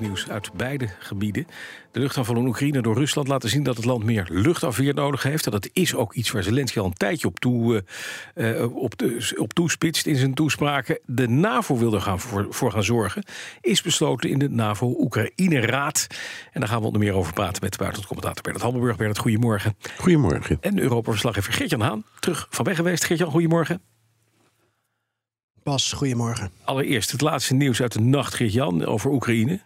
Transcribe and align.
oorlogsnieuws 0.00 0.30
uit 0.30 0.52
beide 0.52 0.88
gebieden. 0.98 1.46
De 1.92 2.00
luchtaanval 2.00 2.36
in 2.36 2.46
Oekraïne 2.46 2.82
door 2.82 2.94
Rusland 2.94 3.28
laten 3.28 3.48
zien 3.48 3.62
dat 3.62 3.76
het 3.76 3.84
land 3.84 4.04
meer 4.04 4.26
luchtafweer 4.30 4.94
nodig 4.94 5.22
heeft. 5.22 5.46
En 5.46 5.50
dat 5.50 5.68
is 5.72 5.94
ook 5.94 6.14
iets 6.14 6.30
waar 6.30 6.42
Zelensky 6.42 6.78
al 6.78 6.84
een 6.84 6.92
tijdje 6.92 7.26
op, 7.26 7.38
toe, 7.38 7.84
uh, 8.34 8.76
op, 8.76 8.98
de, 8.98 9.34
op 9.36 9.52
toespitst 9.52 10.06
in 10.06 10.16
zijn 10.16 10.34
toespraken. 10.34 10.98
De 11.06 11.28
NAVO 11.28 11.76
wil 11.76 11.94
er 11.94 12.00
gaan 12.00 12.20
voor, 12.20 12.46
voor 12.50 12.72
gaan 12.72 12.84
zorgen. 12.84 13.24
Is 13.60 13.82
besloten 13.82 14.30
in 14.30 14.38
de 14.38 14.48
NAVO-Oekraïne-raad. 14.48 16.06
En 16.52 16.60
daar 16.60 16.68
gaan 16.68 16.80
we 16.80 16.86
onder 16.86 17.00
meer 17.00 17.14
over 17.14 17.32
praten 17.32 17.62
met 17.62 17.72
de 17.72 17.78
buitenlandcommentator 17.78 18.42
Bernard 18.42 18.64
Hammelburg. 18.64 18.96
Bernard, 18.96 19.18
goedemorgen. 19.18 19.76
Goedemorgen. 19.96 20.58
En 20.60 20.78
Europa-verslaggever 20.78 21.52
Geert-Jan 21.52 21.80
Haan. 21.80 22.04
Terug 22.20 22.46
van 22.50 22.64
weg 22.64 22.76
geweest. 22.76 23.04
Geert-Jan, 23.04 23.30
goedemorgen. 23.30 23.82
Bas, 25.62 25.92
goedemorgen. 25.92 26.50
Allereerst 26.64 27.10
het 27.10 27.20
laatste 27.20 27.54
nieuws 27.54 27.82
uit 27.82 27.92
de 27.92 28.00
nacht, 28.00 28.34
Geert-Jan, 28.34 28.84
over 28.84 29.10
Oekraïne. 29.10 29.60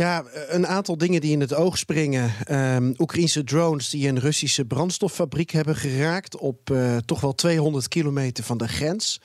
Ja, 0.00 0.24
een 0.48 0.66
aantal 0.66 0.98
dingen 0.98 1.20
die 1.20 1.32
in 1.32 1.40
het 1.40 1.54
oog 1.54 1.78
springen. 1.78 2.32
Um, 2.50 2.94
Oekraïnse 2.98 3.44
drones 3.44 3.90
die 3.90 4.08
een 4.08 4.18
Russische 4.18 4.64
brandstoffabriek 4.64 5.50
hebben 5.50 5.76
geraakt 5.76 6.36
op 6.36 6.70
uh, 6.70 6.96
toch 6.96 7.20
wel 7.20 7.34
200 7.34 7.88
kilometer 7.88 8.44
van 8.44 8.58
de 8.58 8.68
grens. 8.68 9.20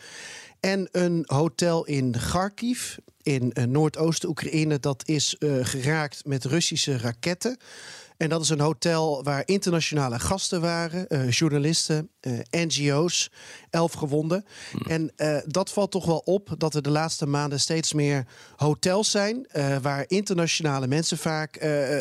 En 0.60 0.88
een 0.92 1.24
hotel 1.26 1.86
in 1.86 2.12
Kharkiv 2.12 2.96
in 3.22 3.52
uh, 3.54 3.64
Noordoosten 3.66 4.30
Oekraïne 4.30 4.80
dat 4.80 5.08
is 5.08 5.36
uh, 5.40 5.66
geraakt 5.66 6.26
met 6.26 6.46
Russische 6.46 6.98
raketten. 6.98 7.58
En 8.18 8.30
dat 8.30 8.42
is 8.42 8.50
een 8.50 8.60
hotel 8.60 9.24
waar 9.24 9.44
internationale 9.46 10.20
gasten 10.20 10.62
waren, 10.62 11.06
uh, 11.10 11.32
journalisten, 11.32 12.10
uh, 12.22 12.40
NGO's, 12.52 13.32
elf 13.70 13.94
gewonden. 13.94 14.46
Mm. 14.72 14.92
En 14.92 15.12
uh, 15.18 15.38
dat 15.46 15.72
valt 15.72 15.92
toch 15.92 16.06
wel 16.06 16.22
op 16.26 16.56
dat 16.58 16.76
er 16.76 16.82
de 16.82 16.90
laatste 16.90 17.26
maanden 17.26 17.60
steeds 17.60 17.94
meer 17.94 18.26
hotels 18.56 19.12
zijn 19.12 19.48
waar 19.82 20.04
internationale 20.08 20.88
mensen 20.88 21.18
vaak 21.18 21.58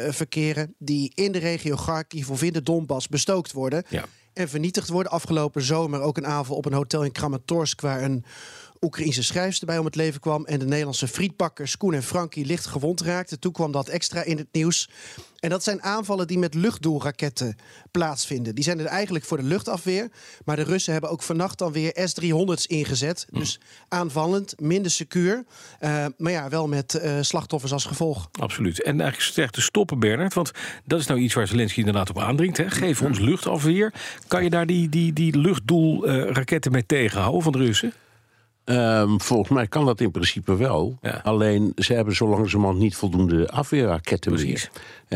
verkeren, 0.08 0.74
die 0.78 1.12
in 1.14 1.32
de 1.32 1.38
regio 1.38 1.76
Kharkiv 1.76 2.28
of 2.28 2.42
in 2.42 2.52
de 2.52 2.62
Donbass 2.62 3.08
bestookt 3.08 3.52
worden. 3.52 3.84
Ja. 3.88 4.04
En 4.32 4.48
vernietigd 4.48 4.88
worden. 4.88 5.12
Afgelopen 5.12 5.62
zomer 5.62 6.00
ook 6.00 6.16
een 6.16 6.26
avond 6.26 6.58
op 6.58 6.66
een 6.66 6.72
hotel 6.72 7.04
in 7.04 7.12
Kramatorsk 7.12 7.80
waar 7.80 8.02
een 8.02 8.24
Oekraïnse 8.84 9.22
schrijfster 9.22 9.66
bij 9.66 9.78
om 9.78 9.84
het 9.84 9.94
leven 9.94 10.20
kwam. 10.20 10.44
En 10.44 10.58
de 10.58 10.66
Nederlandse 10.66 11.08
frietbakkers 11.08 11.76
Koen 11.76 11.94
en 11.94 12.02
Frankie 12.02 12.46
licht 12.46 12.66
gewond 12.66 13.00
raakten. 13.00 13.40
Toen 13.40 13.52
kwam 13.52 13.72
dat 13.72 13.88
extra 13.88 14.22
in 14.22 14.36
het 14.36 14.48
nieuws. 14.52 14.88
En 15.38 15.50
dat 15.50 15.64
zijn 15.64 15.82
aanvallen 15.82 16.26
die 16.26 16.38
met 16.38 16.54
luchtdoelraketten 16.54 17.56
plaatsvinden. 17.90 18.54
Die 18.54 18.64
zijn 18.64 18.78
er 18.78 18.86
eigenlijk 18.86 19.24
voor 19.24 19.36
de 19.36 19.42
luchtafweer. 19.42 20.10
Maar 20.44 20.56
de 20.56 20.62
Russen 20.62 20.92
hebben 20.92 21.10
ook 21.10 21.22
vannacht 21.22 21.58
dan 21.58 21.72
weer 21.72 21.92
S-300's 22.04 22.66
ingezet. 22.66 23.26
Dus 23.30 23.60
aanvallend, 23.88 24.60
minder 24.60 24.90
secuur. 24.90 25.44
Uh, 25.80 26.06
maar 26.18 26.32
ja, 26.32 26.48
wel 26.48 26.68
met 26.68 27.00
uh, 27.02 27.18
slachtoffers 27.20 27.72
als 27.72 27.84
gevolg. 27.84 28.28
Absoluut. 28.32 28.82
En 28.82 29.00
eigenlijk 29.00 29.32
zeg 29.32 29.50
te 29.50 29.60
stoppen, 29.60 29.98
Bernard. 29.98 30.34
Want 30.34 30.50
dat 30.84 31.00
is 31.00 31.06
nou 31.06 31.20
iets 31.20 31.34
waar 31.34 31.46
Zelensky 31.46 31.78
inderdaad 31.78 32.10
op 32.10 32.18
aandringt. 32.18 32.56
Hè? 32.56 32.70
Geef 32.70 33.02
ons 33.02 33.18
luchtafweer. 33.18 33.94
Kan 34.28 34.44
je 34.44 34.50
daar 34.50 34.66
die, 34.66 34.88
die, 34.88 35.12
die 35.12 35.38
luchtdoelraketten 35.38 36.72
mee 36.72 36.86
tegenhouden 36.86 37.42
van 37.42 37.52
de 37.52 37.58
Russen? 37.58 37.92
Um, 38.64 39.20
volgens 39.20 39.48
mij 39.48 39.66
kan 39.66 39.84
dat 39.84 40.00
in 40.00 40.10
principe 40.10 40.56
wel. 40.56 40.98
Ja. 41.02 41.20
Alleen 41.22 41.72
ze 41.76 41.94
hebben 41.94 42.14
zo 42.14 42.28
langzamerhand 42.28 42.78
niet 42.78 42.96
voldoende 42.96 43.48
afweerraketten 43.48 44.32
meer. 44.32 44.70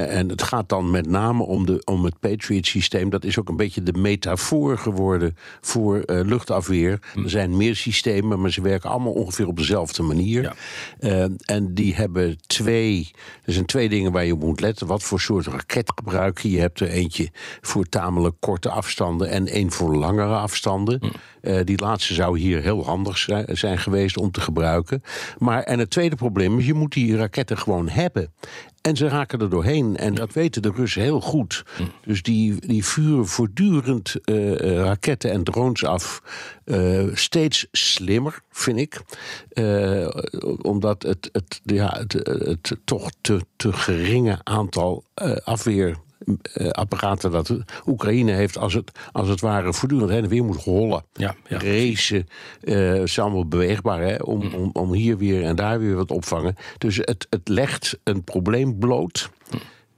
En 0.06 0.28
het 0.28 0.42
gaat 0.42 0.68
dan 0.68 0.90
met 0.90 1.06
name 1.06 1.42
om, 1.42 1.66
de, 1.66 1.82
om 1.84 2.04
het 2.04 2.20
Patriot-systeem. 2.20 3.10
Dat 3.10 3.24
is 3.24 3.38
ook 3.38 3.48
een 3.48 3.56
beetje 3.56 3.82
de 3.82 3.92
metafoor 3.92 4.78
geworden 4.78 5.36
voor 5.60 5.96
uh, 5.96 6.20
luchtafweer. 6.24 6.98
Hm. 7.12 7.22
Er 7.22 7.30
zijn 7.30 7.56
meer 7.56 7.76
systemen, 7.76 8.40
maar 8.40 8.50
ze 8.50 8.60
werken 8.60 8.90
allemaal 8.90 9.12
ongeveer 9.12 9.46
op 9.46 9.56
dezelfde 9.56 10.02
manier. 10.02 10.42
Ja. 10.42 10.54
Uh, 11.00 11.34
en 11.44 11.74
die 11.74 11.94
hebben 11.94 12.38
twee. 12.46 13.10
Er 13.44 13.52
zijn 13.52 13.66
twee 13.66 13.88
dingen 13.88 14.12
waar 14.12 14.24
je 14.24 14.32
op 14.32 14.42
moet 14.42 14.60
letten. 14.60 14.86
Wat 14.86 15.02
voor 15.02 15.20
soort 15.20 15.46
raket 15.46 15.92
gebruik 15.94 16.38
je? 16.38 16.50
Je 16.50 16.60
hebt 16.60 16.80
er 16.80 16.88
eentje 16.88 17.28
voor 17.60 17.84
tamelijk 17.84 18.36
korte 18.40 18.70
afstanden 18.70 19.30
en 19.30 19.46
één 19.46 19.70
voor 19.70 19.96
langere 19.96 20.34
afstanden. 20.34 20.98
Hm. 21.00 21.06
Uh, 21.42 21.60
die 21.64 21.80
laatste 21.80 22.14
zou 22.14 22.38
hier 22.38 22.62
heel 22.62 22.84
handig 22.84 23.28
zijn 23.46 23.78
geweest 23.78 24.16
om 24.16 24.30
te 24.30 24.40
gebruiken. 24.40 25.02
Maar 25.38 25.62
en 25.62 25.78
het 25.78 25.90
tweede 25.90 26.16
probleem 26.16 26.58
is, 26.58 26.66
je 26.66 26.74
moet 26.74 26.92
die 26.92 27.16
raketten 27.16 27.58
gewoon 27.58 27.88
hebben. 27.88 28.32
En 28.88 28.96
ze 28.96 29.08
raken 29.08 29.40
er 29.40 29.50
doorheen. 29.50 29.96
En 29.96 30.14
dat 30.14 30.32
weten 30.32 30.62
de 30.62 30.72
Russen 30.74 31.02
heel 31.02 31.20
goed. 31.20 31.64
Dus 32.04 32.22
die, 32.22 32.66
die 32.66 32.84
vuren 32.84 33.26
voortdurend 33.26 34.14
uh, 34.24 34.56
raketten 34.56 35.30
en 35.30 35.44
drones 35.44 35.84
af. 35.84 36.22
Uh, 36.64 37.14
steeds 37.14 37.66
slimmer, 37.72 38.42
vind 38.50 38.78
ik. 38.78 39.00
Omdat 40.62 41.02
het, 41.02 41.28
het, 41.32 41.60
ja, 41.64 41.96
het, 41.98 42.12
het, 42.12 42.76
toch 42.84 43.10
te, 43.20 43.40
te 43.56 43.72
geringe 43.72 44.38
aantal 44.42 45.04
afweer 45.44 45.96
apparaten 46.70 47.30
dat 47.30 47.56
Oekraïne 47.86 48.32
heeft, 48.32 48.58
als 48.58 48.74
het, 48.74 48.90
als 49.12 49.28
het 49.28 49.40
ware 49.40 49.72
voortdurend 49.72 50.10
heen 50.10 50.22
en 50.22 50.28
weer 50.28 50.44
moet 50.44 50.62
rollen. 50.62 51.04
Ja, 51.12 51.34
ja. 51.48 51.58
Racen, 51.58 52.28
uh, 52.62 53.02
is 53.02 53.18
allemaal 53.18 53.46
beweegbaar, 53.46 54.00
hè, 54.00 54.14
om, 54.14 54.44
mm. 54.44 54.54
om, 54.54 54.70
om 54.72 54.92
hier 54.92 55.18
weer 55.18 55.44
en 55.44 55.56
daar 55.56 55.78
weer 55.78 55.94
wat 55.94 56.10
opvangen. 56.10 56.56
Dus 56.78 56.96
het, 56.96 57.26
het 57.30 57.48
legt 57.48 57.98
een 58.04 58.24
probleem 58.24 58.78
bloot. 58.78 59.30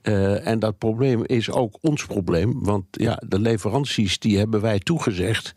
Uh, 0.03 0.47
en 0.47 0.59
dat 0.59 0.77
probleem 0.77 1.23
is 1.25 1.51
ook 1.51 1.77
ons 1.81 2.05
probleem. 2.05 2.63
Want 2.63 2.85
ja, 2.91 3.21
de 3.27 3.39
leveranties 3.39 4.19
die 4.19 4.37
hebben 4.37 4.61
wij 4.61 4.79
toegezegd. 4.79 5.51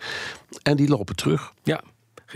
En 0.62 0.76
die 0.76 0.88
lopen 0.88 1.16
terug. 1.16 1.52
Ja, 1.62 1.80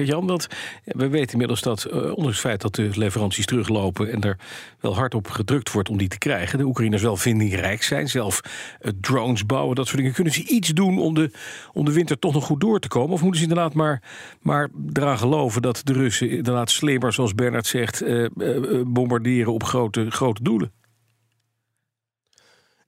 Jan, 0.04 0.26
want 0.26 0.46
we 0.84 1.08
weten 1.08 1.32
inmiddels 1.32 1.60
dat, 1.60 1.86
uh, 1.86 1.94
ondanks 1.94 2.26
het 2.26 2.36
feit 2.36 2.60
dat 2.60 2.74
de 2.74 2.90
leveranties 2.94 3.46
teruglopen 3.46 4.12
en 4.12 4.20
er 4.20 4.38
wel 4.80 4.94
hard 4.94 5.14
op 5.14 5.28
gedrukt 5.28 5.72
wordt 5.72 5.88
om 5.88 5.98
die 5.98 6.08
te 6.08 6.18
krijgen, 6.18 6.58
de 6.58 6.64
Oekraïners 6.64 7.02
wel 7.02 7.16
vindingrijk 7.16 7.82
zijn, 7.82 8.08
zelf 8.08 8.40
uh, 8.80 8.92
drones 9.00 9.46
bouwen, 9.46 9.76
dat 9.76 9.86
soort 9.86 9.98
dingen. 9.98 10.12
Kunnen 10.12 10.32
ze 10.32 10.44
iets 10.46 10.68
doen 10.68 10.98
om 10.98 11.14
de, 11.14 11.30
om 11.72 11.84
de 11.84 11.92
winter 11.92 12.18
toch 12.18 12.34
nog 12.34 12.44
goed 12.44 12.60
door 12.60 12.80
te 12.80 12.88
komen? 12.88 13.12
Of 13.12 13.22
moeten 13.22 13.40
ze 13.40 13.48
inderdaad 13.48 13.74
maar, 13.74 14.02
maar 14.40 14.68
eraan 14.92 15.18
geloven 15.18 15.62
dat 15.62 15.80
de 15.84 15.92
Russen 15.92 16.30
inderdaad 16.30 16.70
slimmer, 16.70 17.12
zoals 17.12 17.34
Bernard 17.34 17.66
zegt, 17.66 18.02
uh, 18.02 18.28
bombarderen 18.86 19.52
op 19.52 19.64
grote, 19.64 20.10
grote 20.10 20.42
doelen? 20.42 20.72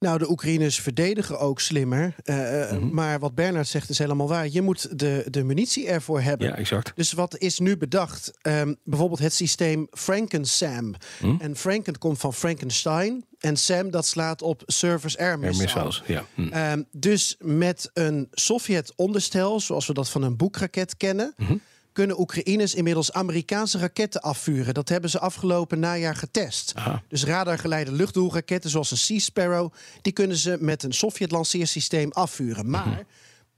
Nou, 0.00 0.18
de 0.18 0.30
Oekraïners 0.30 0.80
verdedigen 0.80 1.38
ook 1.38 1.60
slimmer. 1.60 2.14
Uh, 2.24 2.36
mm-hmm. 2.36 2.94
Maar 2.94 3.18
wat 3.18 3.34
Bernard 3.34 3.68
zegt 3.68 3.88
is 3.88 3.98
helemaal 3.98 4.28
waar. 4.28 4.48
Je 4.48 4.62
moet 4.62 4.98
de, 4.98 5.26
de 5.30 5.44
munitie 5.44 5.88
ervoor 5.88 6.20
hebben. 6.20 6.46
Ja, 6.46 6.56
exact. 6.56 6.92
Dus 6.94 7.12
wat 7.12 7.38
is 7.38 7.58
nu 7.58 7.76
bedacht? 7.76 8.32
Um, 8.42 8.76
bijvoorbeeld 8.84 9.20
het 9.20 9.32
systeem 9.32 9.86
Frankensam. 9.90 10.94
Mm? 11.22 11.36
En 11.40 11.56
Franken 11.56 11.98
komt 11.98 12.18
van 12.18 12.34
Frankenstein. 12.34 13.24
En 13.38 13.56
Sam, 13.56 13.90
dat 13.90 14.06
slaat 14.06 14.42
op 14.42 14.62
Service 14.66 15.18
Air 15.18 15.38
Missiles. 15.38 15.74
Air 15.74 15.84
missiles 15.84 16.02
ja. 16.06 16.24
Hm. 16.34 16.78
Um, 16.78 16.86
dus 16.92 17.36
met 17.38 17.90
een 17.94 18.28
Sovjet-onderstel, 18.30 19.60
zoals 19.60 19.86
we 19.86 19.92
dat 19.92 20.10
van 20.10 20.22
een 20.22 20.36
boekraket 20.36 20.96
kennen... 20.96 21.34
Mm-hmm 21.36 21.60
kunnen 22.00 22.20
Oekraïners 22.20 22.74
inmiddels 22.74 23.12
Amerikaanse 23.12 23.78
raketten 23.78 24.20
afvuren. 24.20 24.74
Dat 24.74 24.88
hebben 24.88 25.10
ze 25.10 25.18
afgelopen 25.18 25.78
najaar 25.78 26.16
getest. 26.16 26.72
Aha. 26.76 27.02
Dus 27.08 27.24
radargeleide 27.24 27.92
luchtdoelraketten 27.92 28.70
zoals 28.70 28.90
een 28.90 28.96
Sea 28.96 29.18
Sparrow... 29.18 29.72
die 30.02 30.12
kunnen 30.12 30.36
ze 30.36 30.56
met 30.60 30.82
een 30.82 30.92
Sovjet-lanceersysteem 30.92 32.10
afvuren. 32.12 32.70
Maar... 32.70 32.86
Mhm 32.86 33.02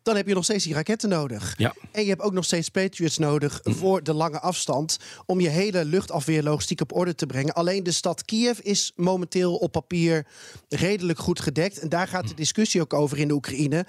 dan 0.02 0.16
heb 0.16 0.26
je 0.26 0.34
nog 0.34 0.44
steeds 0.44 0.64
die 0.64 0.74
raketten 0.74 1.08
nodig. 1.08 1.54
Ja. 1.56 1.74
En 1.92 2.02
je 2.02 2.08
hebt 2.08 2.22
ook 2.22 2.32
nog 2.32 2.44
steeds 2.44 2.68
Patriots 2.68 3.18
nodig 3.18 3.60
mm. 3.62 3.74
voor 3.74 4.02
de 4.02 4.14
lange 4.14 4.40
afstand. 4.40 4.98
om 5.26 5.40
je 5.40 5.48
hele 5.48 5.84
luchtafweerlogistiek 5.84 6.80
op 6.80 6.92
orde 6.94 7.14
te 7.14 7.26
brengen. 7.26 7.54
Alleen 7.54 7.82
de 7.82 7.92
stad 7.92 8.24
Kiev 8.24 8.58
is 8.58 8.92
momenteel 8.96 9.56
op 9.56 9.72
papier 9.72 10.26
redelijk 10.68 11.18
goed 11.18 11.40
gedekt. 11.40 11.78
En 11.78 11.88
daar 11.88 12.08
gaat 12.08 12.28
de 12.28 12.34
discussie 12.34 12.80
ook 12.80 12.92
over 12.92 13.18
in 13.18 13.28
de 13.28 13.34
Oekraïne. 13.34 13.86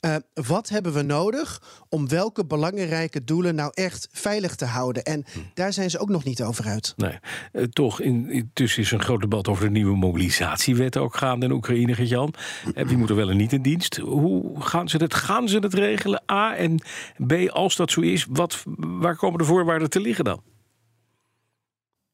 Uh, 0.00 0.16
wat 0.34 0.68
hebben 0.68 0.92
we 0.92 1.02
nodig 1.02 1.62
om 1.88 2.08
welke 2.08 2.46
belangrijke 2.46 3.24
doelen 3.24 3.54
nou 3.54 3.70
echt 3.74 4.08
veilig 4.12 4.54
te 4.54 4.64
houden? 4.64 5.02
En 5.02 5.24
mm. 5.34 5.42
daar 5.54 5.72
zijn 5.72 5.90
ze 5.90 5.98
ook 5.98 6.08
nog 6.08 6.24
niet 6.24 6.42
over 6.42 6.66
uit. 6.66 6.94
Nee, 6.96 7.18
uh, 7.52 7.62
toch, 7.64 8.00
in, 8.00 8.30
intussen 8.30 8.82
is 8.82 8.90
een 8.90 9.02
groot 9.02 9.20
debat 9.20 9.48
over 9.48 9.64
de 9.64 9.70
nieuwe 9.70 9.96
mobilisatiewet 9.96 10.96
ook 10.96 11.16
gaande 11.16 11.46
in 11.46 11.52
Oekraïne, 11.52 12.06
Jan. 12.06 12.34
Uh, 12.74 12.86
wie 12.86 12.96
moet 12.96 13.10
er 13.10 13.16
wel 13.16 13.30
en 13.30 13.36
niet 13.36 13.52
in 13.52 13.62
dienst? 13.62 13.96
Hoe 13.96 14.60
gaan 14.60 14.88
ze 14.88 14.96
het? 14.96 15.14
Gaan 15.14 15.48
ze 15.48 15.55
het 15.62 15.74
regelen? 15.74 16.22
A 16.32 16.56
en 16.56 16.80
B, 17.26 17.32
als 17.48 17.76
dat 17.76 17.90
zo 17.90 18.00
is, 18.00 18.26
wat, 18.30 18.62
waar 18.76 19.16
komen 19.16 19.38
de 19.38 19.44
voorwaarden 19.44 19.90
te 19.90 20.00
liggen 20.00 20.24
dan? 20.24 20.42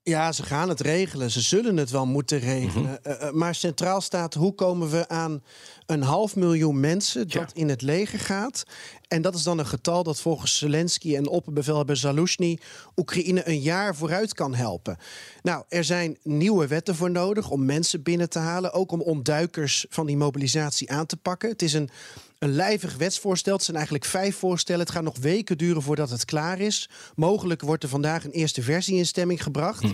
Ja, 0.05 0.33
ze 0.33 0.43
gaan 0.43 0.69
het 0.69 0.81
regelen. 0.81 1.31
Ze 1.31 1.41
zullen 1.41 1.77
het 1.77 1.91
wel 1.91 2.07
moeten 2.07 2.39
regelen. 2.39 2.99
Mhm. 3.03 3.13
Eh, 3.13 3.29
eh, 3.29 3.35
maar 3.35 3.55
centraal 3.55 4.01
staat 4.01 4.35
hoe 4.35 4.55
komen 4.55 4.91
we 4.91 5.09
aan 5.09 5.43
een 5.87 6.03
half 6.03 6.37
miljoen 6.37 6.81
mensen 6.81 7.29
dat 7.29 7.53
in 7.53 7.69
het 7.69 7.83
leger 7.83 8.19
gaat. 8.19 8.63
En 9.09 9.23
dat 9.23 9.35
is 9.35 9.43
dan 9.43 9.59
een 9.59 9.67
getal 9.67 10.03
dat 10.03 10.21
volgens 10.21 10.59
Zelensky 10.59 11.17
en 11.17 11.29
opperbevelhebber 11.29 11.97
Zaluzhny 11.97 12.59
Oekraïne 12.97 13.49
een 13.49 13.61
jaar 13.61 13.95
vooruit 13.95 14.35
kan 14.35 14.55
helpen. 14.55 14.97
Nou, 15.43 15.65
er 15.69 15.85
zijn 15.85 16.19
nieuwe 16.23 16.67
wetten 16.67 16.95
voor 16.95 17.11
nodig 17.11 17.51
om 17.51 17.65
mensen 17.65 18.03
binnen 18.03 18.29
te 18.29 18.39
halen. 18.39 18.73
Ook 18.73 18.93
om 18.93 19.01
ontduikers 19.01 19.87
van 19.89 20.07
die 20.07 20.17
mobilisatie 20.17 20.91
aan 20.91 21.07
te 21.07 21.17
pakken. 21.17 21.49
Het 21.49 21.63
is 21.63 21.73
een 21.73 21.91
een 22.43 22.53
lijvig 22.53 22.97
wetsvoorstel. 22.97 23.55
Het 23.55 23.65
zijn 23.65 23.77
eigenlijk 23.77 24.07
vijf 24.07 24.37
voorstellen. 24.37 24.81
Het 24.81 24.91
gaat 24.91 25.03
nog 25.03 25.19
weken 25.19 25.59
duren 25.59 25.83
voordat 25.83 26.11
het 26.11 26.25
klaar 26.25 26.61
is. 26.61 26.89
Mogelijk 27.15 27.63
wordt 27.63 27.83
er 27.83 27.89
vandaag 27.89 28.25
een 28.25 28.31
eerste 28.31 28.63
versie 28.63 28.97
in 28.97 29.07
stemming 29.07 29.43
gebracht. 29.43 29.83
Hm. 29.83 29.93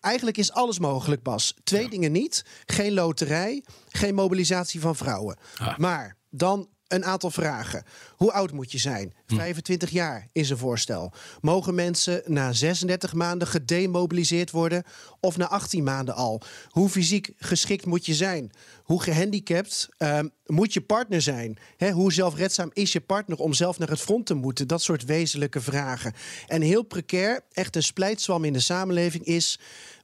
Eigenlijk 0.00 0.36
is 0.36 0.52
alles 0.52 0.78
mogelijk, 0.78 1.22
Bas. 1.22 1.54
Twee 1.64 1.88
dingen 1.88 2.12
niet. 2.12 2.44
Geen 2.66 2.92
loterij, 2.92 3.64
geen 3.88 4.14
mobilisatie 4.14 4.80
van 4.80 4.96
vrouwen. 4.96 5.36
Ah. 5.56 5.76
Maar 5.78 6.16
dan 6.30 6.68
een 6.88 7.04
aantal 7.04 7.30
vragen. 7.30 7.84
Hoe 8.16 8.32
oud 8.32 8.52
moet 8.52 8.72
je 8.72 8.78
zijn? 8.78 9.14
25 9.34 9.88
hm. 9.88 9.94
jaar 9.94 10.28
is 10.32 10.50
een 10.50 10.56
voorstel. 10.56 11.12
Mogen 11.40 11.74
mensen 11.74 12.22
na 12.26 12.52
36 12.52 13.12
maanden 13.12 13.48
gedemobiliseerd 13.48 14.50
worden 14.50 14.82
of 15.20 15.36
na 15.36 15.48
18 15.48 15.84
maanden 15.84 16.14
al? 16.14 16.42
Hoe 16.68 16.88
fysiek 16.88 17.32
geschikt 17.36 17.86
moet 17.86 18.06
je 18.06 18.14
zijn? 18.14 18.50
Hoe 18.82 19.02
gehandicapt 19.02 19.88
uh, 19.98 20.18
moet 20.46 20.72
je 20.72 20.80
partner 20.80 21.22
zijn? 21.22 21.58
hoe 21.92 22.12
zelfredzaam 22.12 22.70
is 22.72 22.92
je 22.92 23.00
partner 23.00 23.38
om 23.38 23.52
zelf 23.52 23.78
naar 23.78 23.88
het 23.88 24.00
front 24.00 24.26
te 24.26 24.34
moeten? 24.34 24.68
Dat 24.68 24.82
soort 24.82 25.04
wezenlijke 25.04 25.60
vragen. 25.60 26.12
En 26.46 26.62
heel 26.62 26.82
precair, 26.82 27.40
echt 27.52 27.76
een 27.76 27.82
splijtswam 27.82 28.44
in 28.44 28.52
de 28.52 28.60
samenleving 28.60 29.24
is... 29.24 29.58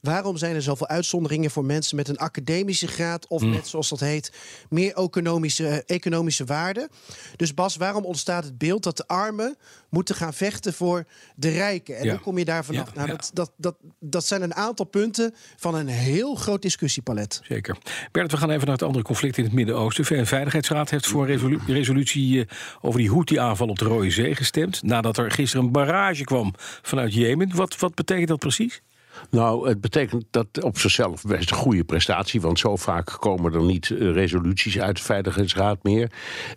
Waarom 0.06 0.36
zijn 0.36 0.54
er 0.54 0.62
zoveel 0.62 0.88
uitzonderingen 0.88 1.50
voor 1.50 1.64
mensen 1.64 1.96
met 1.96 2.08
een 2.08 2.18
academische 2.18 2.86
graad 2.86 3.26
of 3.26 3.42
mm. 3.42 3.50
net 3.50 3.68
zoals 3.68 3.88
dat 3.88 4.00
heet, 4.00 4.32
meer 4.68 4.94
economische, 4.94 5.84
economische 5.86 6.44
waarde? 6.44 6.88
Dus 7.36 7.54
Bas, 7.54 7.76
waarom 7.76 8.04
ontstaat 8.04 8.44
het 8.44 8.58
beeld 8.58 8.82
dat 8.82 8.96
de 8.96 9.08
armen 9.16 9.56
moeten 9.90 10.14
gaan 10.14 10.34
vechten 10.34 10.72
voor 10.74 11.04
de 11.36 11.48
rijken? 11.48 11.96
En 11.96 12.08
hoe 12.10 12.18
kom 12.18 12.38
je 12.38 12.44
daar 12.44 12.64
vanaf? 12.64 12.94
nou, 12.94 13.08
Dat, 13.08 13.30
dat, 13.34 13.52
dat, 13.56 13.76
dat 14.00 14.24
zijn 14.24 14.42
een 14.42 14.54
aantal 14.54 14.86
punten 14.86 15.34
van 15.56 15.74
een 15.74 15.88
heel 15.88 16.34
groot 16.34 16.62
discussiepalet. 16.62 17.40
Zeker. 17.44 17.76
Bert, 18.12 18.30
we 18.30 18.36
gaan 18.36 18.50
even 18.50 18.64
naar 18.64 18.74
het 18.74 18.82
andere 18.82 19.04
conflict 19.04 19.38
in 19.38 19.44
het 19.44 19.52
Midden-Oosten. 19.52 20.04
De 20.04 20.14
VN-veiligheidsraad 20.14 20.90
heeft 20.90 21.06
voor 21.06 21.28
een 21.28 21.60
resolutie 21.66 22.40
eh, 22.40 22.56
over 22.80 23.00
die 23.00 23.10
Houthi-aanval 23.10 23.68
op 23.68 23.78
de 23.78 23.84
Rode 23.84 24.10
Zee 24.10 24.34
gestemd. 24.34 24.82
Nadat 24.82 25.16
er 25.16 25.30
gisteren 25.30 25.64
een 25.64 25.72
barrage 25.72 26.24
kwam 26.24 26.54
vanuit 26.82 27.14
Jemen. 27.14 27.56
Wat, 27.56 27.78
wat 27.78 27.94
betekent 27.94 28.28
dat 28.28 28.38
precies? 28.38 28.82
Nou, 29.30 29.68
het 29.68 29.80
betekent 29.80 30.24
dat 30.30 30.62
op 30.62 30.78
zichzelf 30.78 31.22
best 31.22 31.50
een 31.50 31.56
goede 31.56 31.84
prestatie. 31.84 32.40
Want 32.40 32.58
zo 32.58 32.76
vaak 32.76 33.16
komen 33.20 33.54
er 33.54 33.62
niet 33.62 33.90
eh, 33.90 34.12
resoluties 34.12 34.78
uit 34.78 34.96
de 34.96 35.02
Veiligheidsraad 35.02 35.82
meer. 35.82 36.10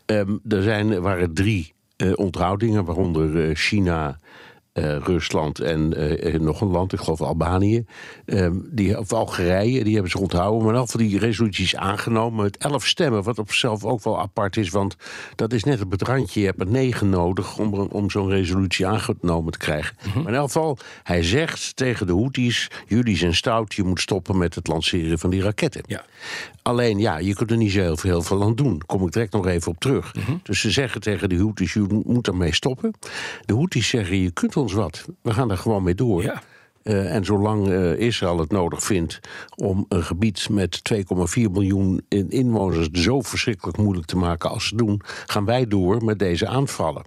Um, 0.06 0.40
er 0.48 0.64
zijn, 0.64 1.02
waren 1.02 1.34
drie 1.34 1.74
onthoudingen, 2.16 2.86
waaronder 2.86 3.56
China, 3.56 4.20
uh, 4.74 4.98
Rusland 4.98 5.60
en 5.60 5.94
uh, 5.98 6.40
nog 6.40 6.62
een 6.62 6.68
land, 6.68 6.94
ik 6.94 7.00
geloof 7.00 7.22
Albanië. 7.22 7.86
Uh, 8.26 8.50
die, 8.72 9.00
of 9.00 9.14
Algerije, 9.14 9.84
die 9.84 9.94
hebben 9.94 10.12
ze 10.12 10.20
onthouden. 10.20 10.66
Maar 10.66 10.76
in 10.76 10.88
van 10.88 11.00
die 11.00 11.20
resoluties 11.20 11.76
aangenomen 11.76 12.44
met 12.44 12.58
elf 12.58 12.88
stemmen. 12.88 13.24
Wat 13.24 13.40
op 13.40 13.48
zichzelf 13.48 13.86
ook 13.86 14.04
wel 14.04 14.20
apart 14.20 14.58
is, 14.58 14.70
want 14.70 14.96
dat 15.36 15.54
is 15.54 15.64
net 15.64 15.82
op 15.82 15.92
het 15.92 16.02
randje. 16.02 16.40
Je 16.40 16.46
hebt 16.46 16.60
er 16.60 16.68
negen 16.68 17.10
nodig 17.10 17.58
om, 17.58 17.74
om 17.74 18.10
zo'n 18.10 18.30
resolutie 18.30 18.88
aangenomen 18.88 19.52
te 19.52 19.58
krijgen. 19.58 19.96
Mhm. 20.06 20.18
Maar 20.18 20.28
in 20.28 20.38
elk 20.38 20.52
geval, 20.52 20.78
hij 21.04 21.24
zegt 21.24 21.76
tegen 21.76 22.08
de 22.08 22.14
Houthis: 22.14 22.68
jullie 22.88 23.18
zijn 23.18 23.36
stout, 23.36 23.74
je 23.74 23.84
moet 23.84 24.02
stoppen 24.02 24.38
met 24.38 24.56
het 24.56 24.68
lanceren 24.68 25.20
van 25.20 25.30
die 25.30 25.42
raketten. 25.42 25.84
Ja. 25.86 26.06
Alleen 26.62 27.00
ja, 27.00 27.18
je 27.18 27.36
kunt 27.36 27.52
er 27.52 27.58
niet 27.58 27.72
zo 27.72 27.80
heel 27.80 27.98
veel, 27.98 28.24
heel 28.24 28.44
aan 28.44 28.56
doen. 28.56 28.78
Daar 28.78 28.86
kom 28.86 29.06
ik 29.06 29.12
direct 29.12 29.34
nog 29.34 29.48
even 29.48 29.72
op 29.72 29.80
terug. 29.80 30.16
Mhm. 30.16 30.32
Dus 30.44 30.60
ze 30.60 30.72
zeggen 30.72 31.02
tegen 31.02 31.30
de 31.30 31.38
Houthis: 31.38 31.74
je 31.74 32.04
moet 32.06 32.28
ermee 32.28 32.54
stoppen. 32.54 32.94
De 33.46 33.54
Houthis 33.54 33.88
zeggen: 33.88 34.18
je 34.18 34.32
kunt 34.32 34.54
ons 34.60 34.74
wat. 34.74 35.06
We 35.22 35.34
gaan 35.34 35.52
er 35.52 35.58
gewoon 35.58 35.84
mee 35.84 35.96
door. 35.96 36.24
Ja. 36.24 36.42
Uh, 36.84 37.16
en 37.16 37.26
zolang 37.26 37.68
uh, 37.68 38.00
Israël 38.00 38.40
het 38.40 38.52
nodig 38.52 38.84
vindt 38.84 39.20
om 39.56 39.86
een 39.90 40.04
gebied 40.04 40.50
met 40.50 40.82
2,4 40.94 41.02
miljoen 41.52 42.02
inwoners 42.30 42.90
zo 42.92 43.22
verschrikkelijk 43.22 43.78
moeilijk 43.78 44.08
te 44.08 44.18
maken 44.18 44.50
als 44.50 44.68
ze 44.68 44.76
doen, 44.76 45.02
gaan 45.26 45.46
wij 45.46 45.68
door 45.68 46.04
met 46.04 46.20
deze 46.20 46.48
aanvallen. 46.48 47.04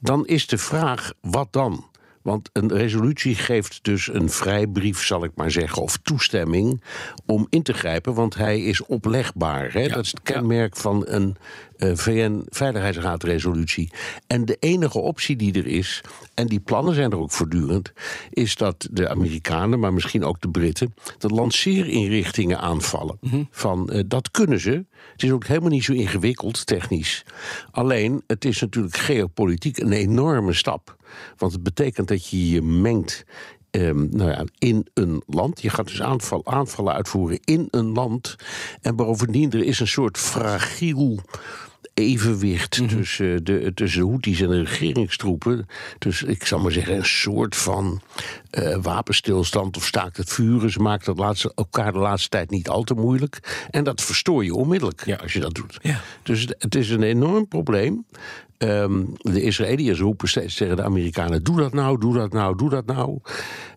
Dan 0.00 0.26
is 0.26 0.46
de 0.46 0.58
vraag: 0.58 1.12
wat 1.20 1.52
dan? 1.52 1.84
Want 2.28 2.50
een 2.52 2.72
resolutie 2.72 3.34
geeft 3.34 3.78
dus 3.82 4.12
een 4.12 4.30
vrijbrief, 4.30 5.04
zal 5.04 5.24
ik 5.24 5.30
maar 5.34 5.50
zeggen, 5.50 5.82
of 5.82 5.98
toestemming 6.02 6.82
om 7.26 7.46
in 7.50 7.62
te 7.62 7.72
grijpen, 7.72 8.14
want 8.14 8.34
hij 8.34 8.60
is 8.60 8.86
oplegbaar. 8.86 9.72
Hè? 9.72 9.88
dat 9.88 10.04
is 10.04 10.10
het 10.10 10.22
kenmerk 10.22 10.76
van 10.76 11.04
een 11.06 11.36
uh, 11.76 11.90
eh, 11.90 11.96
VN-veiligheidsraadresolutie. 11.96 13.90
En 14.26 14.44
de 14.44 14.56
enige 14.60 14.98
optie 14.98 15.36
die 15.36 15.52
er 15.52 15.66
is, 15.66 16.00
en 16.34 16.46
die 16.46 16.60
plannen 16.60 16.94
zijn 16.94 17.10
er 17.10 17.18
ook 17.18 17.30
voortdurend, 17.30 17.92
is 18.30 18.56
dat 18.56 18.88
de 18.90 19.08
Amerikanen, 19.08 19.80
maar 19.80 19.92
misschien 19.92 20.24
ook 20.24 20.40
de 20.40 20.48
Britten, 20.48 20.94
de 21.18 21.28
lanceerinrichtingen 21.28 22.60
aanvallen. 22.60 23.18
Mhm. 23.20 23.42
Van 23.50 23.90
uh, 23.92 24.02
dat 24.06 24.30
kunnen 24.30 24.60
ze. 24.60 24.84
Het 25.12 25.22
is 25.22 25.30
ook 25.30 25.46
helemaal 25.46 25.70
niet 25.70 25.84
zo 25.84 25.92
ingewikkeld 25.92 26.66
technisch. 26.66 27.24
Alleen, 27.70 28.22
het 28.26 28.44
is 28.44 28.60
natuurlijk 28.60 28.96
geopolitiek 28.96 29.78
een 29.78 29.92
enorme 29.92 30.52
stap. 30.52 30.96
Want 31.36 31.52
het 31.52 31.62
betekent 31.62 32.08
dat 32.08 32.26
je 32.26 32.50
je 32.50 32.62
mengt 32.62 33.24
Um, 33.70 34.08
nou 34.10 34.30
ja, 34.30 34.44
in 34.58 34.86
een 34.94 35.22
land. 35.26 35.62
Je 35.62 35.70
gaat 35.70 35.86
dus 35.86 36.02
aanval, 36.02 36.46
aanvallen 36.46 36.94
uitvoeren 36.94 37.38
in 37.44 37.68
een 37.70 37.92
land. 37.92 38.36
En 38.80 38.96
bovendien, 38.96 39.50
er 39.50 39.64
is 39.64 39.80
een 39.80 39.88
soort 39.88 40.18
fragiel 40.18 41.20
evenwicht 41.98 42.80
mhm. 42.80 42.96
tussen, 42.96 43.44
de, 43.44 43.72
tussen 43.74 44.00
de 44.00 44.08
Houthis 44.08 44.40
en 44.40 44.48
de 44.48 44.62
regeringstroepen. 44.62 45.66
Dus 45.98 46.22
ik 46.22 46.46
zal 46.46 46.58
maar 46.58 46.72
zeggen, 46.72 46.96
een 46.96 47.06
soort 47.06 47.56
van 47.56 48.00
uh, 48.50 48.76
wapenstilstand 48.82 49.76
of 49.76 49.86
staakt 49.86 50.16
het 50.16 50.28
vuren. 50.28 50.70
Ze 50.70 50.78
maken 50.78 51.06
dat 51.06 51.18
laatste, 51.18 51.52
elkaar 51.54 51.92
de 51.92 51.98
laatste 51.98 52.28
tijd 52.28 52.50
niet 52.50 52.68
al 52.68 52.82
te 52.82 52.94
moeilijk. 52.94 53.66
En 53.70 53.84
dat 53.84 54.02
verstoor 54.02 54.44
je 54.44 54.54
onmiddellijk 54.54 55.18
als 55.22 55.32
je 55.32 55.40
dat 55.40 55.54
doet. 55.54 55.78
Ja. 55.82 56.00
Dus 56.22 56.46
het 56.58 56.74
is 56.74 56.90
een 56.90 57.02
enorm 57.02 57.48
probleem. 57.48 58.06
Um, 58.58 59.12
de 59.16 59.42
Israëliërs 59.42 60.00
roepen 60.00 60.28
steeds 60.28 60.54
tegen 60.54 60.76
de 60.76 60.82
Amerikanen: 60.82 61.42
doe 61.42 61.56
dat 61.56 61.72
nou, 61.72 61.98
doe 61.98 62.14
dat 62.14 62.32
nou, 62.32 62.56
doe 62.56 62.70
dat 62.70 62.86
nou. 62.86 63.18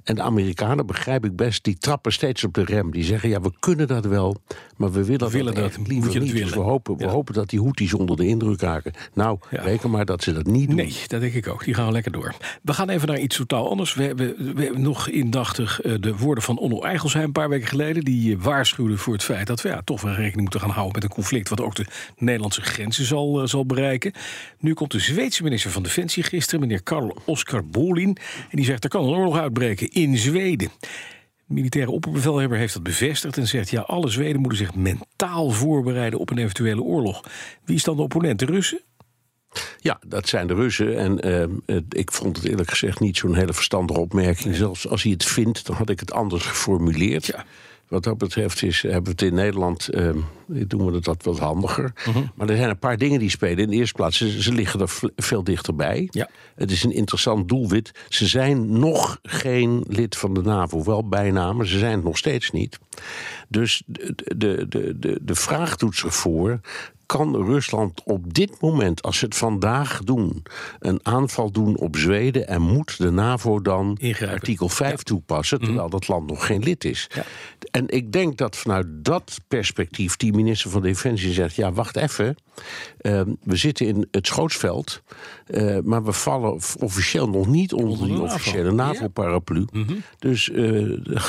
En 0.04 0.16
de 0.16 0.22
Amerikanen, 0.22 0.86
begrijp 0.86 1.26
ik 1.26 1.36
best, 1.36 1.64
die 1.64 1.78
trappen 1.78 2.12
steeds 2.12 2.44
op 2.44 2.54
de 2.54 2.64
rem. 2.64 2.92
Die 2.92 3.04
zeggen: 3.04 3.30
ja, 3.30 3.42
we 3.42 3.52
kunnen 3.60 3.88
dat 3.88 4.06
wel, 4.06 4.38
maar 4.78 4.92
we 4.92 5.06
willen, 5.06 5.28
we 5.28 5.34
willen 5.38 5.54
dat, 5.54 5.74
dat 5.74 5.88
liever 5.88 6.20
niet. 6.20 6.32
Dus 6.32 6.50
we 6.50 6.60
hopen, 6.60 6.98
we 6.98 7.08
hopen 7.08 7.34
dat 7.34 7.50
die 7.50 7.60
Houthis 7.60 7.94
onder 7.94 8.18
de 8.18 8.28
indruk 8.28 8.62
raken. 8.62 8.94
Nou, 9.14 9.40
ja. 9.52 9.62
reken 9.62 9.90
maar 9.90 10.06
dat 10.06 10.24
ze 10.24 10.34
dat 10.34 10.46
niet 10.46 10.68
doen. 10.68 10.76
Nee, 10.76 10.96
dat 11.08 11.22
denk 11.22 11.34
ik 11.34 11.48
ook. 11.48 11.64
Die 11.64 11.74
gaan 11.74 11.92
lekker 11.92 12.12
door. 12.12 12.36
We 12.62 12.74
gaan 12.74 12.90
even 12.90 13.08
naar 13.08 13.20
iets 13.20 13.36
totaal 13.36 13.70
anders. 13.70 13.94
We 13.94 14.04
hebben, 14.04 14.56
we 14.56 14.64
hebben 14.64 14.82
nog 14.82 15.10
indachtig 15.10 15.84
uh, 15.84 15.96
de 16.00 16.18
woorden 16.18 16.44
van 16.44 16.58
Onno 16.58 16.82
Eigelsheim 16.82 17.26
een 17.26 17.32
paar 17.32 17.50
weken 17.50 17.68
geleden. 17.68 18.04
Die 18.04 18.36
uh, 18.36 18.44
waarschuwde 18.44 18.98
voor 18.98 19.14
het 19.14 19.24
feit 19.24 19.48
dat 19.48 19.62
we 19.62 19.70
ja, 19.70 19.82
toch 19.82 20.02
wel 20.02 20.14
rekening 20.14 20.42
moeten 20.42 20.60
gaan 20.60 20.70
houden 20.70 20.94
met 20.94 21.04
een 21.04 21.10
conflict. 21.10 21.50
wat 21.50 21.62
ook 21.62 21.76
de 21.76 21.86
Nederlandse 22.18 22.62
grenzen 22.62 23.06
zal, 23.06 23.42
uh, 23.42 23.48
zal 23.48 23.66
bereiken. 23.66 24.12
Nu 24.60 24.72
nu 24.72 24.78
komt 24.78 24.92
de 24.92 25.00
Zweedse 25.00 25.44
minister 25.44 25.72
van 25.72 25.84
Defensie 25.84 26.24
gisteren, 26.24 26.60
meneer 26.60 26.84
Karl 26.84 27.18
Oskar 27.26 27.66
Bolin. 27.66 28.18
En 28.50 28.58
die 28.58 28.66
zegt 28.66 28.84
er 28.84 28.90
kan 28.90 29.04
een 29.04 29.10
oorlog 29.10 29.38
uitbreken 29.38 29.91
in 29.92 30.18
Zweden. 30.18 30.70
De 31.46 31.54
militaire 31.54 31.92
opperbevelhebber 31.92 32.58
heeft 32.58 32.74
dat 32.74 32.84
bevestigd 32.84 33.38
en 33.38 33.48
zegt: 33.48 33.70
ja, 33.70 33.82
alle 33.82 34.10
Zweden 34.10 34.42
moeten 34.42 34.60
zich 34.60 34.76
mentaal 34.76 35.50
voorbereiden 35.50 36.20
op 36.20 36.30
een 36.30 36.38
eventuele 36.38 36.82
oorlog. 36.82 37.24
Wie 37.66 37.76
is 37.76 37.84
dan 37.84 37.96
de 37.96 38.02
opponent? 38.02 38.40
De 38.40 38.46
Russen? 38.46 38.82
Ja, 39.80 40.00
dat 40.08 40.28
zijn 40.28 40.48
de 40.48 40.54
Russen. 40.54 40.98
En 40.98 41.28
uh, 41.68 41.78
ik 41.90 42.12
vond 42.12 42.38
het 42.38 42.46
eerlijk 42.46 42.70
gezegd 42.70 43.00
niet 43.00 43.18
zo'n 43.18 43.36
hele 43.36 43.54
verstandige 43.54 44.00
opmerking. 44.00 44.56
Zelfs 44.56 44.88
als 44.88 45.04
hij 45.04 45.12
het 45.12 45.26
vindt, 45.26 45.66
dan 45.66 45.76
had 45.76 45.90
ik 45.90 46.00
het 46.00 46.12
anders 46.12 46.46
geformuleerd. 46.46 47.26
Ja. 47.26 47.46
Wat 47.92 48.04
dat 48.04 48.18
betreft 48.18 48.64
is, 48.64 48.82
hebben 48.82 49.04
we 49.04 49.10
het 49.10 49.22
in 49.22 49.34
Nederland, 49.34 49.90
doen 50.48 50.92
we 50.92 51.00
dat 51.00 51.24
wat 51.24 51.40
handiger. 51.40 51.94
Mhm. 52.06 52.24
Maar 52.36 52.50
er 52.50 52.56
zijn 52.56 52.70
een 52.70 52.80
paar 52.80 52.98
dingen 52.98 53.20
die 53.20 53.30
spelen. 53.30 53.58
In 53.58 53.70
de 53.70 53.76
eerste 53.76 53.96
plaats, 53.96 54.18
ze, 54.18 54.42
ze 54.42 54.52
liggen 54.52 54.80
er 54.80 55.00
veel 55.16 55.44
dichterbij. 55.44 56.08
Ja. 56.12 56.30
Het 56.56 56.72
is 56.72 56.84
een 56.84 56.94
interessant 56.94 57.50
doelwit. 57.50 57.92
Ze 58.10 58.28
zijn 58.28 58.80
nog 58.80 59.20
geen 59.24 59.84
lid 59.88 60.18
van 60.18 60.34
de 60.34 60.42
NAVO, 60.42 60.84
wel 60.84 61.08
bijna, 61.08 61.54
maar 61.54 61.68
ze 61.68 61.78
zijn 61.78 61.96
het 61.96 62.04
nog 62.04 62.18
steeds 62.18 62.52
niet. 62.52 62.80
Dus 63.48 63.84
de, 63.86 64.14
de, 64.38 64.66
de, 64.70 65.00
de, 65.00 65.20
de 65.22 65.36
vraag 65.36 65.76
doet 65.76 65.96
zich 65.96 66.16
voor: 66.16 66.60
kan 67.12 67.36
Rusland 67.36 68.02
op 68.04 68.34
dit 68.34 68.62
moment, 68.62 69.02
als 69.02 69.18
ze 69.18 69.26
het 69.26 69.36
vandaag 69.36 70.04
doen, 70.04 70.44
een 70.80 71.00
aanval 71.04 71.52
doen 71.52 71.78
op 71.78 71.96
Zweden 71.96 72.48
en 72.48 72.62
moet 72.62 72.98
de 72.98 73.12
NAVO 73.12 73.62
dan 73.62 74.00
artikel 74.30 74.70
5 74.70 75.04
toepassen, 75.04 75.58
mhm. 75.58 75.66
terwijl 75.66 75.90
dat 75.90 76.08
land 76.08 76.28
nog 76.28 76.46
geen 76.46 76.64
lid 76.64 76.86
is? 76.86 77.10
Ja. 77.16 77.24
En 77.72 77.88
ik 77.88 78.12
denk 78.12 78.38
dat 78.38 78.56
vanuit 78.56 78.86
dat 78.90 79.38
perspectief 79.48 80.16
die 80.16 80.34
minister 80.34 80.70
van 80.70 80.82
Defensie 80.82 81.34
zegt: 81.34 81.56
ja, 81.56 81.72
wacht 81.72 81.96
even. 81.96 82.36
Ehm, 82.98 83.30
we 83.44 83.56
zitten 83.56 83.88
in 83.88 84.08
het 84.12 84.28
schootsveld. 84.28 85.02
Uh, 85.52 85.78
maar 85.84 86.04
we 86.04 86.12
vallen 86.12 86.60
officieel 86.80 87.30
nog 87.30 87.48
niet 87.48 87.74
onder, 87.74 88.08
die 88.08 88.22
officiële 88.22 88.72
NAVO-paraplu. 88.72 89.66
Mhm. 89.72 89.94
Dus 90.20 90.50
uh, 90.50 90.58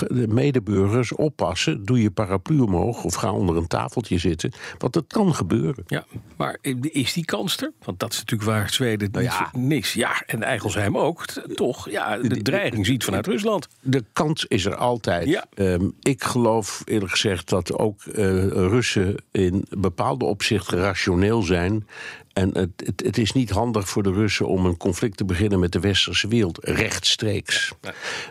de 0.09 0.26
medeburgers 0.29 1.12
oppassen. 1.12 1.85
Doe 1.85 2.02
je 2.02 2.11
paraplu 2.11 2.61
omhoog 2.61 3.05
of 3.05 3.14
ga 3.14 3.33
onder 3.33 3.57
een 3.57 3.67
tafeltje 3.67 4.19
zitten. 4.19 4.52
Want 4.79 4.93
dat 4.93 5.05
kan 5.07 5.35
gebeuren. 5.35 5.85
Ja, 5.87 6.05
maar 6.37 6.59
is 6.81 7.12
die 7.12 7.25
kans 7.25 7.57
er? 7.57 7.73
Want 7.85 7.99
dat 7.99 8.12
is 8.12 8.19
natuurlijk 8.19 8.50
waar 8.50 8.71
Zweden 8.71 9.09
nou 9.12 9.25
ja. 9.25 9.50
niks. 9.52 9.93
Ja, 9.93 10.23
en 10.26 10.43
Eigelsheim 10.43 10.99
ook. 10.99 11.25
Toch, 11.55 11.91
ja, 11.91 12.19
de 12.19 12.43
dreiging 12.43 12.87
ziet 12.87 13.05
vanuit 13.05 13.26
Rusland. 13.26 13.69
De 13.81 14.05
kans 14.12 14.45
is 14.45 14.64
er 14.64 14.76
altijd. 14.76 15.29
Ja. 15.29 15.45
Um, 15.55 15.95
ik 16.00 16.25
geloof 16.25 16.83
eerlijk 16.85 17.11
gezegd 17.11 17.49
dat 17.49 17.79
ook 17.79 18.05
uh, 18.05 18.47
Russen 18.47 19.14
in 19.31 19.64
bepaalde 19.71 20.25
opzichten 20.25 20.79
rationeel 20.79 21.43
zijn. 21.43 21.87
En 22.33 22.59
het, 22.59 22.71
het, 22.77 23.03
het, 23.05 23.19
is 23.19 23.33
niet 23.33 23.51
handig 23.51 23.89
voor 23.89 24.03
de 24.03 24.12
Russen 24.12 24.49
om 24.49 24.67
een 24.67 24.77
conflict 24.77 25.17
te 25.17 25.25
beginnen 25.25 25.61
met 25.61 25.73
de 25.73 25.81
westerse 25.81 26.29
wereld 26.29 26.59
rechtstreeks. 26.65 27.73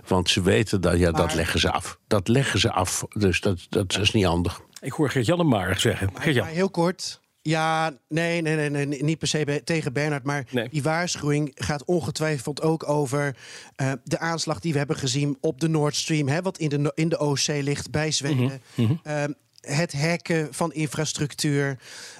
Want 0.07 0.29
ze 0.29 0.41
weten 0.41 0.81
dat, 0.81 0.99
ja, 0.99 1.11
dat 1.11 1.33
leggen 1.33 1.59
ze 1.59 1.71
af. 1.71 1.99
Dat 2.07 2.27
leggen 2.27 2.59
ze 2.59 2.71
af. 2.71 3.05
Dus 3.09 3.41
dat, 3.41 3.67
dat 3.69 3.97
is 3.97 4.11
niet 4.11 4.25
handig. 4.25 4.61
Ik 4.81 4.91
hoor 4.91 5.09
Gert-Jan 5.09 5.47
maar 5.47 5.79
zeggen. 5.79 6.09
Gert-Jan. 6.13 6.47
Heel 6.47 6.69
kort. 6.69 7.21
Ja, 7.43 7.97
nee, 8.07 8.41
nee, 8.41 8.69
nee, 8.69 8.85
nee, 8.85 9.03
niet 9.03 9.17
per 9.17 9.27
se 9.27 9.61
tegen 9.63 9.93
Bernard. 9.93 10.23
Maar 10.23 10.45
die 10.69 10.83
waarschuwing 10.83 11.51
gaat 11.55 11.85
ongetwijfeld 11.85 12.61
ook 12.61 12.89
over 12.89 13.35
uh, 13.81 13.91
de 14.03 14.19
aanslag 14.19 14.59
die 14.59 14.71
we 14.71 14.77
hebben 14.77 14.95
gezien 14.95 15.37
op 15.39 15.59
de 15.59 15.69
Nord 15.69 15.95
Stream. 15.95 16.27
Hè, 16.27 16.41
wat 16.41 16.57
in 16.57 16.69
de, 16.69 16.91
in 16.95 17.09
de 17.09 17.17
Oostzee 17.17 17.63
ligt 17.63 17.91
bij 17.91 18.11
Zweden. 18.11 18.61
Mm 18.75 18.85
-hmm. 18.85 19.01
uh, 19.07 19.23
het 19.61 19.93
hacken 19.93 20.47
van 20.51 20.73
infrastructuur. 20.73 21.77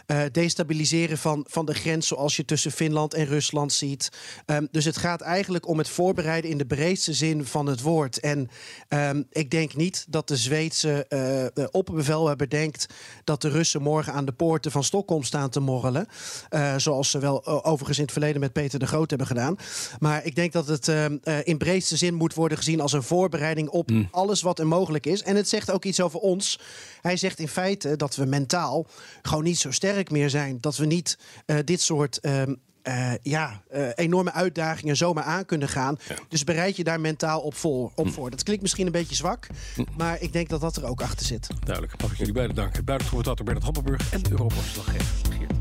Uh, 0.08 0.22
destabiliseren 0.32 1.18
van, 1.18 1.46
van 1.50 1.66
de 1.66 1.74
grens 1.74 2.08
zoals 2.08 2.36
je 2.36 2.46
tussen 2.46 2.72
Finland 2.72 3.14
en 3.14 3.26
Rusland 3.26 3.74
ziet. 3.74 4.10
Um, 4.46 4.68
dus 4.72 4.86
het 4.86 4.98
gaat 4.98 5.22
eigenlijk 5.22 5.68
om 5.68 5.78
het 5.78 5.90
voorbereiden 5.90 6.50
in 6.50 6.58
de 6.58 6.66
breedste 6.66 7.14
zin 7.14 7.46
van 7.46 7.66
het 7.66 7.82
woord. 7.82 8.20
En 8.20 8.50
um, 8.90 9.28
ik 9.30 9.52
denk 9.52 9.76
niet 9.76 10.06
dat 10.10 10.28
de 10.28 10.38
Zweedse 10.38 11.06
uh, 11.58 11.66
opperbevelhebber 11.72 12.50
denkt 12.50 12.86
dat 13.24 13.42
de 13.42 13.50
Russen 13.50 13.82
morgen 13.82 14.14
aan 14.14 14.26
de 14.26 14.32
poorten 14.32 14.72
van 14.72 14.84
Stockholm 14.84 15.24
staan 15.24 15.50
te 15.50 15.60
morrelen. 15.60 16.08
Uh, 16.50 16.74
zoals 16.78 17.10
ze 17.10 17.20
wel 17.20 17.46
overigens 17.46 17.98
in 17.98 18.04
het 18.04 18.12
verleden 18.12 18.42
met 18.42 18.54
Peter 18.54 18.80
de 18.80 18.88
Groot 18.88 19.10
hebben 19.10 19.28
gedaan. 19.28 19.56
Maar 20.00 20.26
ik 20.26 20.36
denk 20.36 20.54
dat 20.54 20.68
het 20.68 20.88
uh, 20.88 21.06
in 21.44 21.58
breedste 21.58 21.98
zin 21.98 22.14
moet 22.14 22.34
worden 22.34 22.58
gezien 22.58 22.82
als 22.82 22.94
een 22.94 23.04
voorbereiding 23.04 23.70
op 23.70 23.90
mm. 23.90 24.08
alles 24.12 24.42
wat 24.42 24.60
er 24.60 24.68
mogelijk 24.68 25.06
is. 25.06 25.24
En 25.24 25.36
het 25.36 25.50
zegt 25.50 25.72
ook 25.72 25.86
iets 25.86 26.02
over 26.02 26.20
ons. 26.20 26.60
Hij 27.02 27.18
zegt 27.18 27.31
in 27.40 27.48
feite 27.48 27.96
dat 27.96 28.16
we 28.16 28.26
mentaal 28.26 28.88
gewoon 29.22 29.44
niet 29.44 29.60
zo 29.60 29.72
sterk 29.72 30.12
meer 30.12 30.30
zijn. 30.30 30.58
Dat 30.62 30.78
we 30.78 30.86
niet 30.86 31.18
uh, 31.46 31.58
dit 31.66 31.82
soort 31.82 32.20
uh, 32.22 32.42
uh, 32.88 33.12
ja, 33.22 33.62
uh, 33.74 33.88
enorme 33.96 34.32
uitdagingen 34.32 34.98
zomaar 34.98 35.24
aan 35.24 35.46
kunnen 35.46 35.70
gaan. 35.70 35.98
Ja. 36.08 36.16
Dus 36.28 36.44
bereid 36.44 36.76
je 36.76 36.84
daar 36.84 37.00
mentaal 37.00 37.42
op, 37.42 37.56
voor, 37.56 37.92
op 37.96 38.06
hm. 38.06 38.12
voor. 38.12 38.30
Dat 38.30 38.44
klinkt 38.44 38.62
misschien 38.62 38.86
een 38.86 38.92
beetje 38.92 39.16
zwak, 39.16 39.48
hm. 39.76 39.84
maar 39.98 40.22
ik 40.22 40.34
denk 40.34 40.50
dat 40.50 40.62
dat 40.62 40.76
er 40.76 40.86
ook 40.86 41.02
achter 41.02 41.26
zit. 41.26 41.48
Duidelijk. 41.64 42.02
Mag 42.02 42.12
ik 42.12 42.18
jullie 42.18 42.34
beiden 42.34 42.56
danken. 42.56 42.86
Buitengewoord 42.86 43.44
Bernard 43.44 43.64
Hammelburg 43.64 44.14
en 44.14 44.22
Europa-verslaggever 44.32 45.06
Geert 45.38 45.61